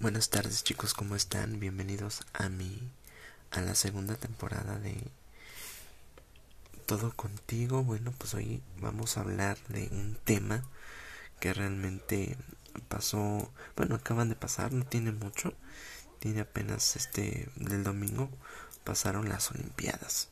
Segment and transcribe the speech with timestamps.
[0.00, 1.60] Buenas tardes chicos, ¿cómo están?
[1.60, 2.90] Bienvenidos a mi
[3.50, 4.96] a la segunda temporada de
[6.86, 7.84] Todo contigo.
[7.84, 10.64] Bueno, pues hoy vamos a hablar de un tema
[11.38, 12.38] que realmente
[12.88, 15.52] pasó, bueno, acaban de pasar, no tiene mucho,
[16.18, 18.30] tiene apenas este del domingo
[18.84, 20.30] pasaron las Olimpiadas.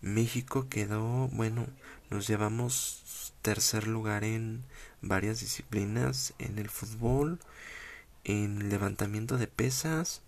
[0.00, 1.68] México quedó, bueno,
[2.10, 4.64] nos llevamos tercer lugar en
[5.02, 7.38] varias disciplinas, en el fútbol,
[8.28, 10.20] en levantamiento de pesas,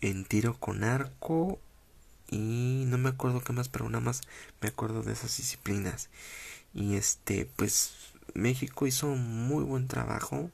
[0.00, 1.60] en tiro con arco
[2.30, 4.22] y no me acuerdo qué más, pero nada más
[4.62, 6.08] me acuerdo de esas disciplinas.
[6.72, 7.92] Y este, pues
[8.34, 10.50] México hizo muy buen trabajo.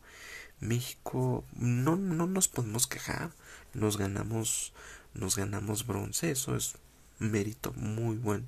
[0.60, 3.30] México no no nos podemos quejar.
[3.72, 4.72] Nos ganamos
[5.14, 6.74] nos ganamos bronce, eso es
[7.20, 8.46] mérito muy buen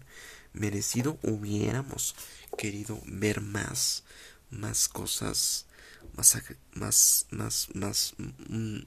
[0.55, 1.19] merecido.
[1.23, 2.17] Hubiéramos
[2.59, 4.03] querido ver más
[4.51, 5.67] más cosas
[6.17, 6.37] más,
[6.75, 8.15] más, más, más,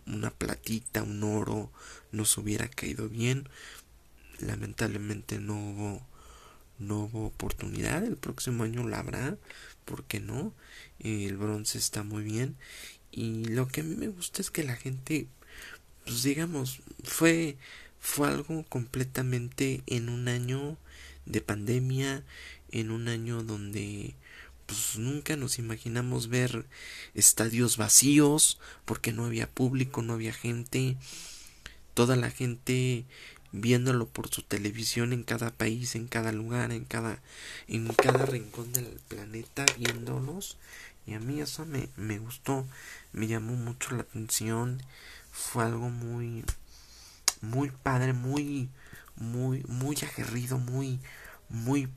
[0.05, 1.71] una platita, un oro,
[2.11, 3.49] nos hubiera caído bien.
[4.39, 6.07] Lamentablemente no hubo,
[6.79, 8.03] no hubo oportunidad.
[8.03, 9.37] El próximo año la habrá,
[9.85, 10.53] ¿por qué no?
[10.99, 12.55] El bronce está muy bien.
[13.11, 15.27] Y lo que a mí me gusta es que la gente,
[16.05, 17.57] pues digamos, fue,
[17.99, 20.77] fue algo completamente en un año
[21.25, 22.23] de pandemia,
[22.71, 24.15] en un año donde
[24.67, 26.67] pues nunca nos imaginamos ver
[27.15, 30.97] estadios vacíos porque no había público, no había gente,
[31.93, 33.05] toda la gente
[33.53, 37.21] viéndolo por su televisión en cada país, en cada lugar, en cada
[37.67, 40.57] en cada rincón del planeta viéndolos.
[41.05, 42.67] Y a mí eso me, me gustó,
[43.13, 44.83] me llamó mucho la atención,
[45.31, 46.43] fue algo muy
[47.41, 48.69] muy padre, muy
[49.15, 50.99] muy muy aguerrido, muy
[51.49, 51.87] muy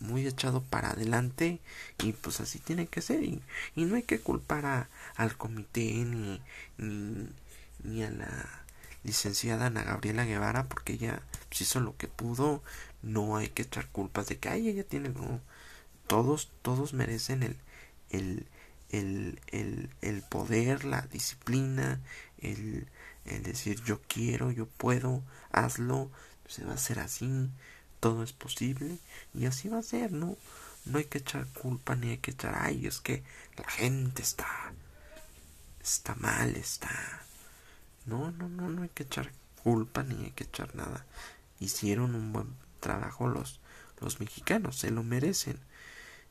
[0.00, 1.60] muy echado para adelante
[2.02, 3.42] y pues así tiene que ser y,
[3.76, 6.40] no hay que culpar a, al comité ni,
[6.78, 8.64] ni, a la
[9.04, 12.62] licenciada Ana Gabriela Guevara porque ella pues, hizo lo que pudo.
[13.02, 15.40] No hay que echar culpas de que ay ella tiene no.
[16.06, 17.56] Todos todos merecen el
[18.10, 18.46] el
[18.90, 22.00] el, el, el poder la disciplina
[22.38, 22.86] el,
[23.24, 26.10] el decir yo quiero yo puedo hazlo
[26.46, 27.50] se va a hacer así
[28.04, 28.98] todo es posible
[29.32, 30.36] y así va a ser, ¿no?
[30.84, 33.22] No hay que echar culpa ni hay que echar, ay, es que
[33.56, 34.74] la gente está,
[35.80, 36.90] está mal, está...
[38.04, 39.32] No, no, no, no hay que echar
[39.62, 41.06] culpa ni hay que echar nada.
[41.60, 42.48] Hicieron un buen
[42.80, 43.60] trabajo los,
[44.02, 45.58] los mexicanos, se lo merecen.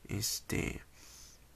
[0.06, 0.80] Este,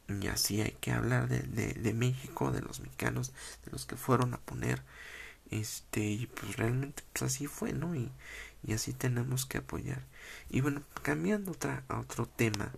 [0.08, 1.42] y así hay que hablar de,
[1.74, 3.30] de, México, de los mexicanos,
[3.64, 4.82] de los que fueron a poner
[5.52, 8.10] este y pues realmente pues así fue no y,
[8.62, 10.04] y así tenemos que apoyar.
[10.50, 12.72] Y bueno cambiando otra, a otro tema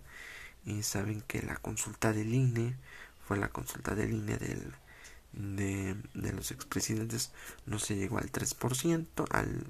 [0.65, 2.75] y saben que la consulta del INE
[3.27, 4.73] fue la consulta del INE del
[5.33, 7.31] de, de los expresidentes
[7.65, 9.65] no se llegó al 3% al,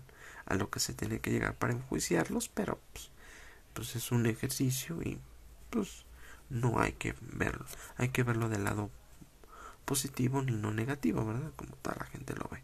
[0.45, 3.11] a lo que se tiene que llegar para enjuiciarlos pero pues,
[3.73, 5.19] pues es un ejercicio y
[5.69, 6.05] pues
[6.49, 7.63] no hay que verlo
[7.97, 8.89] hay que verlo del lado
[9.91, 12.63] positivo ni no negativo verdad como toda la gente lo ve.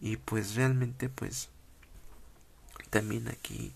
[0.00, 1.50] Y pues realmente pues
[2.88, 3.72] también aquí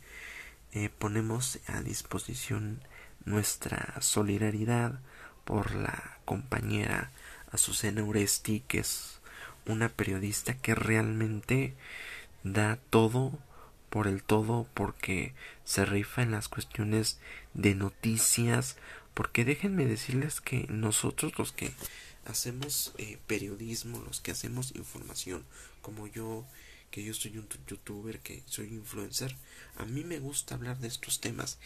[0.73, 2.81] eh, ponemos a disposición
[3.25, 5.01] nuestra solidaridad
[5.45, 7.13] por la compañera
[7.51, 9.21] Azucena Uresti que es
[9.67, 11.75] una periodista que realmente
[12.43, 13.39] da todo
[13.91, 15.35] por el todo porque
[15.65, 17.21] se rifa en las cuestiones
[17.55, 18.77] de noticias
[19.15, 21.73] porque déjenme decirles que nosotros los que
[22.25, 25.45] hacemos eh, periodismo, los que hacemos información,
[25.83, 26.47] como yo,
[26.93, 29.35] que yo soy un youtuber, que soy influencer,
[29.79, 31.59] a mí me gusta hablar de estos temas.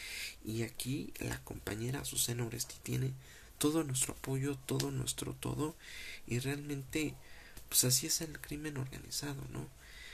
[0.44, 3.12] Y aquí la compañera Azucena Oresti tiene
[3.58, 5.76] todo nuestro apoyo, todo nuestro todo.
[6.28, 7.14] Y realmente,
[7.68, 9.68] pues así es el crimen organizado, ¿no?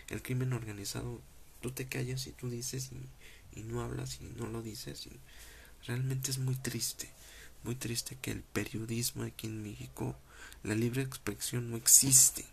[0.09, 1.21] El crimen organizado,
[1.61, 5.07] tú te callas y tú dices y, y no hablas y no lo dices.
[5.07, 5.21] Y
[5.87, 7.11] realmente es muy triste,
[7.65, 10.17] muy triste que el periodismo aquí en México
[10.63, 12.47] la libre expresión no existe.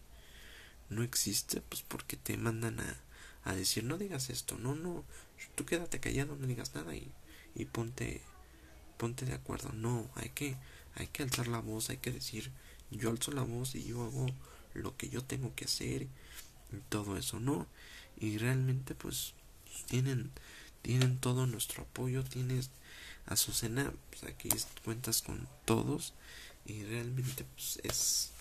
[0.89, 2.97] No existe, pues porque te mandan a,
[3.44, 5.03] a decir, no digas esto, no, no,
[5.56, 7.12] tú quédate callado, no digas nada y,
[7.56, 8.21] y ponte,
[8.97, 9.71] ponte de acuerdo.
[9.74, 10.56] No, hay que,
[10.95, 12.51] hay que alzar la voz, hay que decir,
[12.91, 14.27] yo alzo la voz y yo hago
[14.74, 16.07] lo que yo tengo que hacer y
[16.89, 17.68] todo eso, ¿no?
[18.19, 19.33] Y realmente pues
[19.88, 20.31] tienen,
[20.81, 22.69] tienen todo nuestro apoyo, tienes
[23.30, 24.50] Azucena, pues aquí
[24.83, 26.13] cuentas con todos
[26.65, 28.31] y realmente pues, es,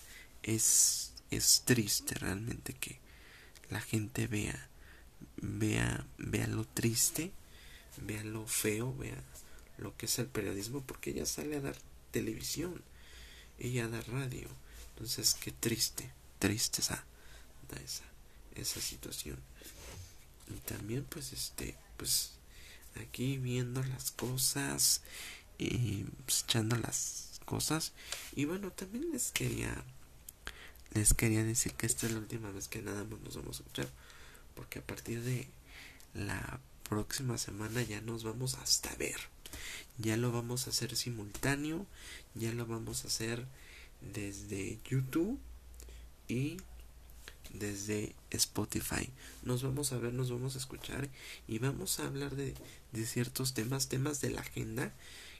[0.41, 2.99] es, es triste realmente que
[3.69, 4.69] la gente vea,
[5.37, 7.31] vea, vea lo triste,
[7.97, 9.21] vea lo feo, vea
[9.77, 11.75] lo que es el periodismo, porque ella sale a dar
[12.11, 12.81] televisión,
[13.59, 14.47] ella da radio.
[14.91, 17.05] Entonces, qué triste, triste esa,
[17.83, 18.03] esa,
[18.55, 19.39] esa situación.
[20.49, 22.33] Y también, pues, este, pues,
[22.95, 25.01] aquí viendo las cosas
[25.57, 27.93] y pues, echando las cosas.
[28.35, 29.83] Y bueno, también les quería,
[30.93, 33.63] les quería decir que esta es la última vez que nada más nos vamos a
[33.63, 33.89] escuchar.
[34.55, 35.47] Porque a partir de
[36.13, 39.17] la próxima semana ya nos vamos hasta ver.
[39.97, 41.85] Ya lo vamos a hacer simultáneo,
[42.35, 43.45] ya lo vamos a hacer
[44.01, 45.39] desde YouTube
[46.27, 46.57] y
[47.53, 49.09] desde Spotify.
[49.43, 51.09] Nos vamos a ver, nos vamos a escuchar
[51.47, 52.53] y vamos a hablar de,
[52.91, 54.93] de ciertos temas, temas de la agenda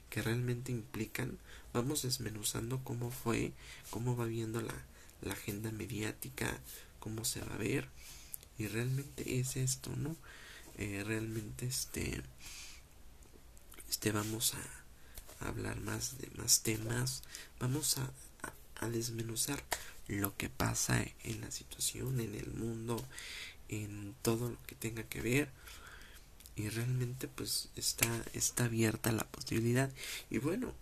[0.08, 1.38] que realmente implican.
[1.72, 3.52] Vamos desmenuzando cómo fue,
[3.90, 4.74] cómo va viendo la,
[5.22, 6.60] la agenda mediática,
[6.98, 7.88] cómo se va a ver.
[8.58, 10.16] Y realmente es esto, ¿no?
[10.78, 12.22] Eh, realmente este,
[13.88, 17.22] este vamos a, hablar más de más temas.
[17.58, 18.12] Vamos a,
[18.80, 19.62] a desmenuzar
[20.08, 23.02] lo que pasa en la situación, en el mundo,
[23.68, 25.50] en todo lo que tenga que ver.
[26.56, 29.90] Y realmente pues está, está abierta la posibilidad.
[30.28, 30.74] Y bueno,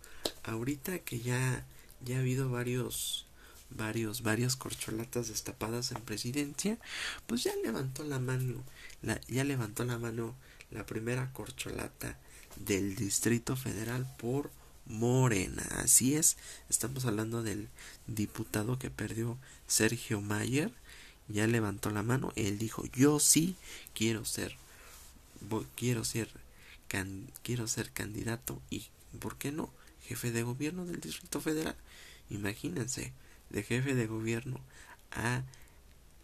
[0.45, 1.65] ahorita que ya,
[2.05, 3.27] ya ha habido varios,
[3.71, 6.79] varios, varias corcholatas destapadas en presidencia,
[7.27, 8.63] pues ya levantó la mano,
[9.03, 10.35] la, ya levantó la mano
[10.71, 12.19] la primera corcholata
[12.57, 14.51] del Distrito Federal por
[14.87, 15.63] Morena.
[15.77, 16.37] Así es,
[16.69, 17.69] estamos hablando del
[18.07, 20.73] diputado que perdió Sergio Mayer.
[21.29, 23.55] Ya levantó la mano, él dijo, yo sí
[23.95, 24.57] quiero ser,
[25.77, 26.31] quiero ser,
[27.43, 28.87] quiero ser candidato y,
[29.21, 29.71] ¿por qué no?
[30.05, 31.77] Jefe de gobierno del Distrito Federal.
[32.31, 33.13] Imagínense,
[33.51, 34.61] de jefe de gobierno
[35.13, 35.43] a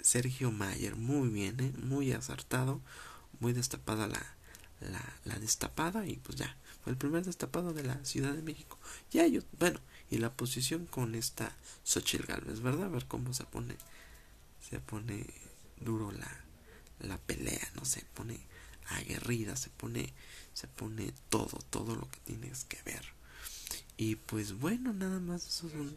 [0.00, 0.96] Sergio Mayer.
[0.96, 1.72] Muy bien, ¿eh?
[1.82, 2.80] muy acertado,
[3.40, 4.22] muy destapada la,
[4.80, 8.78] la, la destapada y pues ya fue el primer destapado de la Ciudad de México.
[9.10, 9.80] Ya yo, bueno,
[10.10, 12.86] y la posición con esta Xochitl Galvez, ¿verdad?
[12.86, 13.76] A ver cómo se pone,
[14.68, 15.26] se pone
[15.80, 16.44] duro la,
[17.00, 18.38] la pelea, no se pone
[18.88, 20.12] aguerrida, se pone,
[20.52, 23.04] se pone todo, todo lo que tienes que ver.
[23.96, 25.96] Y pues bueno, nada más esos son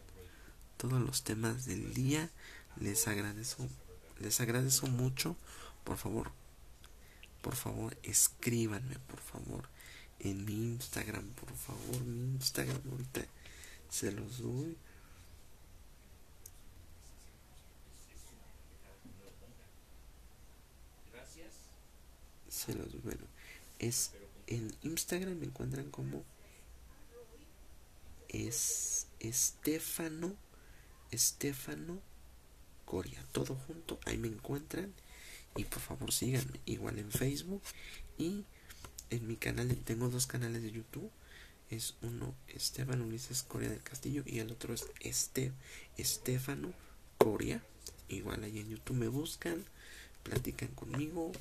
[0.78, 2.30] todos los temas del día.
[2.80, 3.68] Les agradezco,
[4.20, 5.36] les agradezco mucho.
[5.84, 6.32] Por favor,
[7.42, 9.78] por favor, escríbanme, por favor
[10.20, 13.26] en mi Instagram, por favor, mi Instagram ahorita
[13.90, 14.78] se los doy.
[22.50, 23.02] Se los.
[23.04, 23.26] Bueno,
[23.80, 24.12] es
[24.48, 26.24] en Instagram me encuentran como
[28.30, 30.36] es Estefano
[31.12, 32.02] Estefano
[32.86, 34.94] Coria, todo junto, ahí me encuentran.
[35.56, 36.60] Y por favor síganme.
[36.66, 37.62] Igual en Facebook
[38.18, 38.46] y
[39.10, 39.76] en mi canal.
[39.84, 41.10] Tengo dos canales de YouTube.
[41.70, 45.52] Es uno Esteban Ulises Coria del Castillo y el otro es este
[45.98, 46.74] Estefano
[47.18, 47.62] Coria.
[48.08, 49.66] Igual ahí en YouTube me buscan
[50.24, 51.32] platican conmigo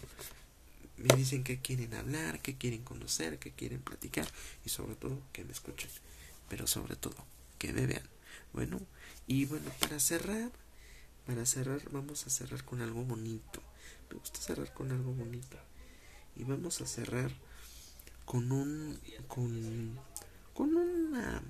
[0.97, 4.27] me dicen que quieren hablar que quieren conocer que quieren platicar
[4.65, 5.91] y sobre todo que me escuchen.
[6.49, 7.17] Pero sobre todo
[7.59, 8.09] que me vean
[8.57, 8.81] bueno
[9.29, 10.51] y bueno para cerrar
[11.27, 13.63] para cerrar vamos a cerrar con algo bonito
[14.11, 15.57] me gusta cerrar con algo bonito
[16.35, 17.31] y vamos a cerrar
[18.25, 18.99] con un
[19.29, 19.97] con
[20.53, 21.43] con una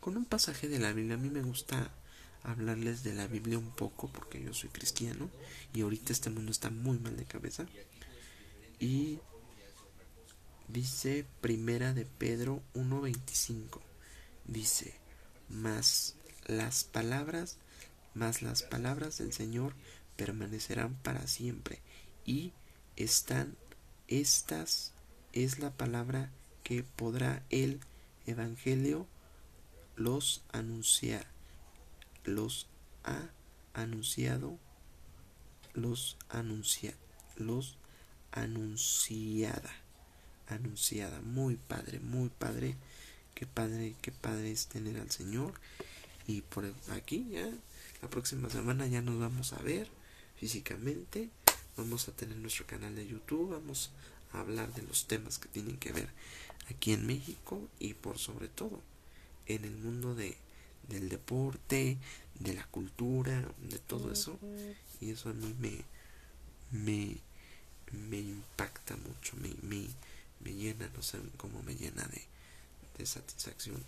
[0.00, 1.16] con un pasaje de la Biblia.
[1.16, 1.90] A mí me gusta
[2.42, 5.28] hablarles de la Biblia un poco porque yo soy cristiano
[5.74, 7.66] y ahorita este mundo está muy mal de cabeza.
[8.78, 9.18] Y
[10.68, 13.82] dice Primera de Pedro 1:25.
[14.46, 14.94] Dice,
[15.48, 16.14] "Mas
[16.48, 17.58] las palabras,
[18.14, 19.74] más las palabras del Señor
[20.16, 21.80] permanecerán para siempre.
[22.24, 22.52] Y
[22.96, 23.56] están
[24.08, 24.92] estas
[25.32, 26.30] es la palabra
[26.64, 27.80] que podrá el
[28.26, 29.06] Evangelio
[29.96, 31.26] los anunciar,
[32.24, 32.66] los
[33.04, 33.30] ha
[33.74, 34.58] anunciado,
[35.74, 36.16] los
[37.36, 37.78] los
[38.32, 39.72] anunciada,
[40.46, 42.76] anunciada, muy padre, muy padre,
[43.34, 45.54] qué padre, qué padre es tener al Señor
[46.28, 47.50] y por aquí ya
[48.00, 49.88] la próxima semana ya nos vamos a ver
[50.36, 51.30] físicamente,
[51.76, 53.90] vamos a tener nuestro canal de YouTube, vamos
[54.32, 56.08] hablar de los temas que tienen que ver
[56.70, 58.80] aquí en México y por sobre todo
[59.46, 60.36] en el mundo de,
[60.88, 61.96] del deporte,
[62.38, 64.38] de la cultura, de todo eso.
[65.00, 65.82] Y eso a mí me,
[66.70, 67.16] me,
[67.92, 69.86] me impacta mucho, me, me,
[70.40, 72.22] me llena, no sé cómo me llena de,
[72.98, 73.82] de satisfacción.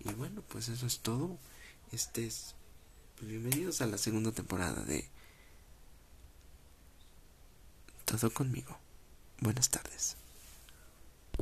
[0.00, 1.38] Y bueno, pues eso es todo.
[1.92, 2.54] Este es.
[3.16, 5.04] Pues bienvenidos a la segunda temporada de
[8.06, 8.78] Todo conmigo.
[9.40, 10.16] Buenas tardes.